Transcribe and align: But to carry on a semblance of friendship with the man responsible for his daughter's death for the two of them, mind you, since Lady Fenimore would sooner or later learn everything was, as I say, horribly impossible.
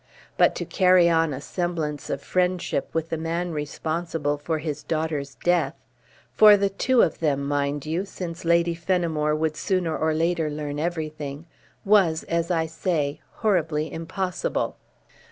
But 0.35 0.55
to 0.55 0.65
carry 0.65 1.11
on 1.11 1.31
a 1.31 1.39
semblance 1.39 2.09
of 2.09 2.23
friendship 2.23 2.89
with 2.91 3.09
the 3.09 3.19
man 3.19 3.51
responsible 3.51 4.35
for 4.35 4.57
his 4.57 4.81
daughter's 4.81 5.35
death 5.35 5.75
for 6.31 6.57
the 6.57 6.71
two 6.71 7.03
of 7.03 7.19
them, 7.19 7.47
mind 7.47 7.85
you, 7.85 8.05
since 8.05 8.43
Lady 8.43 8.73
Fenimore 8.73 9.35
would 9.35 9.55
sooner 9.55 9.95
or 9.95 10.15
later 10.15 10.49
learn 10.49 10.79
everything 10.79 11.45
was, 11.85 12.23
as 12.23 12.49
I 12.49 12.65
say, 12.65 13.21
horribly 13.41 13.93
impossible. 13.93 14.75